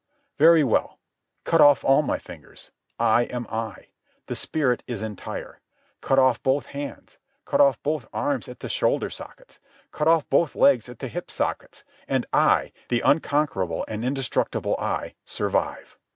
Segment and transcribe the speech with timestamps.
[0.39, 0.97] Very well.
[1.43, 2.71] Cut off all my fingers.
[2.97, 3.89] I am I.
[4.25, 5.59] The spirit is entire.
[6.01, 7.19] Cut off both hands.
[7.45, 9.59] Cut off both arms at the shoulder sockets.
[9.91, 11.83] Cut off both legs at the hip sockets.
[12.07, 15.99] And I, the unconquerable and indestructible I, survive.